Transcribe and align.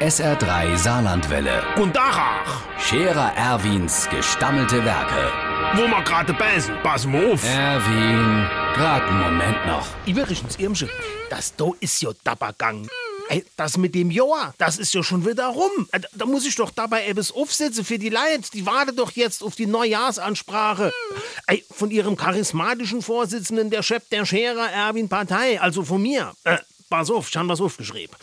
SR3 0.00 0.76
Saarlandwelle. 0.76 1.62
Und 1.76 1.94
Dachach, 1.96 2.62
Scherer 2.78 3.32
Erwins 3.36 4.08
gestammelte 4.10 4.84
Werke. 4.84 5.32
wo 5.74 5.82
wir 5.88 6.02
gerade 6.02 6.32
beißen, 6.34 6.72
pass 6.84 7.04
mal 7.04 7.32
auf. 7.32 7.42
Erwin, 7.44 8.46
grad 8.74 9.02
einen 9.02 9.20
Moment 9.20 9.66
noch. 9.66 9.86
Übrigens, 10.06 10.56
Irmsche, 10.56 10.88
das 11.30 11.54
do 11.56 11.74
ist 11.80 12.00
ja 12.00 12.10
Tabagang. 12.24 12.88
Ey, 13.28 13.44
das 13.56 13.76
mit 13.76 13.94
dem 13.94 14.10
Joa, 14.10 14.54
das 14.56 14.78
ist 14.78 14.94
ja 14.94 15.02
schon 15.02 15.26
wieder 15.26 15.48
rum. 15.48 15.88
Äh, 15.92 16.00
Da, 16.14 16.24
muss 16.24 16.46
ich 16.46 16.54
doch 16.54 16.70
dabei 16.70 17.04
etwas 17.06 17.32
aufsetzen 17.32 17.84
für 17.84 17.98
die 17.98 18.08
Leute. 18.08 18.50
Die 18.54 18.64
warten 18.64 18.94
doch 18.96 19.10
jetzt 19.12 19.42
auf 19.42 19.54
die 19.56 19.66
Neujahrsansprache. 19.66 20.92
Ey, 21.48 21.64
von 21.70 21.90
ihrem 21.90 22.16
charismatischen 22.16 23.02
Vorsitzenden 23.02 23.68
der 23.68 23.82
Chef 23.82 24.04
der 24.10 24.24
Scherer 24.24 24.70
Erwin 24.70 25.08
Partei, 25.08 25.60
also 25.60 25.82
von 25.82 26.00
mir. 26.00 26.32
Äh, 26.44 26.56
pass 26.88 27.10
auf, 27.10 27.28
ich 27.28 27.36
habe 27.36 27.48
was 27.48 27.60
aufgeschrieben. 27.60 28.16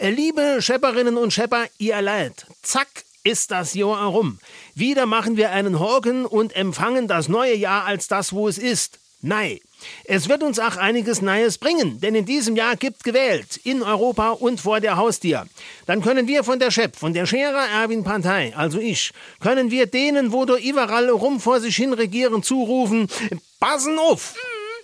Liebe 0.00 0.58
Schepperinnen 0.60 1.16
und 1.16 1.32
Schepper, 1.32 1.66
ihr 1.78 2.02
Leid. 2.02 2.46
Zack, 2.62 2.88
ist 3.22 3.50
das 3.50 3.74
Jahr 3.74 4.00
herum. 4.00 4.38
Wieder 4.74 5.06
machen 5.06 5.36
wir 5.36 5.50
einen 5.50 5.78
Horgen 5.78 6.26
und 6.26 6.54
empfangen 6.56 7.06
das 7.06 7.28
neue 7.28 7.54
Jahr 7.54 7.84
als 7.84 8.08
das, 8.08 8.32
wo 8.32 8.48
es 8.48 8.58
ist. 8.58 8.98
Nein. 9.22 9.60
Es 10.04 10.28
wird 10.28 10.42
uns 10.42 10.58
auch 10.58 10.76
einiges 10.76 11.22
Neues 11.22 11.58
bringen, 11.58 12.00
denn 12.00 12.14
in 12.14 12.26
diesem 12.26 12.56
Jahr 12.56 12.76
gibt 12.76 13.04
gewählt, 13.04 13.60
in 13.64 13.82
Europa 13.82 14.30
und 14.30 14.60
vor 14.60 14.80
der 14.80 14.96
Haustür. 14.96 15.46
Dann 15.86 16.02
können 16.02 16.26
wir 16.26 16.42
von 16.42 16.58
der 16.58 16.70
Chef, 16.70 16.96
von 16.96 17.14
der 17.14 17.26
Scherer 17.26 17.68
Erwin 17.68 18.02
Partei, 18.02 18.52
also 18.56 18.78
ich, 18.78 19.12
können 19.40 19.70
wir 19.70 19.86
denen, 19.86 20.32
wo 20.32 20.44
da 20.44 20.56
überall 20.56 21.08
rum 21.10 21.40
vor 21.40 21.60
sich 21.60 21.76
hin 21.76 21.92
regieren, 21.92 22.42
zurufen, 22.42 23.08
passen 23.60 23.98
auf! 23.98 24.34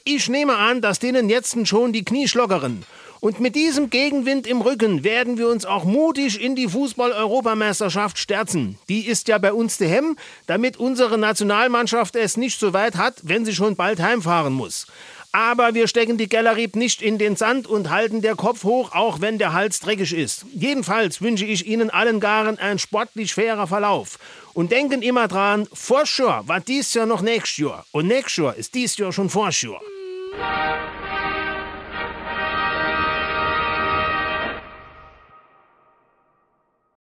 Ich 0.05 0.29
nehme 0.29 0.57
an, 0.57 0.81
dass 0.81 0.99
denen 0.99 1.29
jetzt 1.29 1.57
schon 1.67 1.93
die 1.93 2.05
Knie 2.05 2.29
schlockern. 2.29 2.85
Und 3.21 3.39
mit 3.39 3.55
diesem 3.55 3.91
Gegenwind 3.91 4.47
im 4.47 4.63
Rücken 4.63 5.05
werden 5.05 5.37
wir 5.37 5.49
uns 5.49 5.67
auch 5.67 5.85
mutig 5.85 6.41
in 6.43 6.57
die 6.57 6.69
Fußball-Europameisterschaft 6.69 8.17
stürzen. 8.19 8.79
Die 8.89 9.07
ist 9.07 9.29
ja 9.29 9.37
bei 9.37 9.53
uns 9.53 9.77
daheim, 9.77 10.17
damit 10.47 10.79
unsere 10.79 11.19
Nationalmannschaft 11.19 12.17
es 12.17 12.39
nicht 12.39 12.59
so 12.59 12.73
weit 12.73 12.97
hat, 12.97 13.17
wenn 13.23 13.45
sie 13.45 13.55
schon 13.55 13.77
bald 13.77 14.01
heimfahren 14.01 14.55
muss. 14.55 14.87
Aber 15.33 15.75
wir 15.75 15.87
stecken 15.87 16.17
die 16.17 16.29
Gellerieb 16.29 16.75
nicht 16.75 17.03
in 17.03 17.19
den 17.19 17.37
Sand 17.37 17.69
und 17.69 17.91
halten 17.91 18.21
der 18.21 18.35
Kopf 18.35 18.65
hoch, 18.65 18.93
auch 18.93 19.21
wenn 19.21 19.39
der 19.39 19.53
Hals 19.53 19.79
dreckig 19.79 20.13
ist. 20.13 20.45
Jedenfalls 20.53 21.21
wünsche 21.21 21.45
ich 21.45 21.67
Ihnen 21.67 21.91
allen 21.91 22.19
Garen 22.19 22.59
ein 22.59 22.81
sportlich 22.81 23.35
fairer 23.35 23.69
Verlauf. 23.69 24.19
Und 24.55 24.73
denken 24.73 25.03
immer 25.03 25.29
dran, 25.29 25.69
Vorschau 25.73 26.41
war 26.47 26.59
dies 26.59 26.95
Jahr 26.95 27.07
noch 27.07 27.23
nächstes 27.23 27.59
Jahr. 27.59 27.87
Und 27.93 28.09
nächstes 28.09 28.39
Jahr 28.39 28.57
ist 28.57 28.75
dies 28.75 28.97
Jahr 28.97 29.13
schon 29.13 29.31
Vorschau. 29.31 29.79